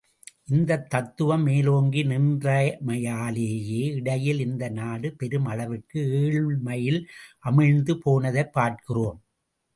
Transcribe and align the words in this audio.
இந்தத் 0.45 0.89
தத்துவம் 0.89 1.43
மேலோங்கி 1.43 2.03
நின்றமையாலேயே 2.03 3.83
இடையிலே 3.91 4.43
இந்த 4.43 4.69
நாடு 4.69 5.15
பெரும் 5.15 5.45
அளவிற்கு 5.45 5.99
ஏழைமையில் 6.21 7.01
அமிழ்ந்து 7.45 7.95
போனதைப் 8.05 8.51
பார்க்கிறோம். 8.51 9.21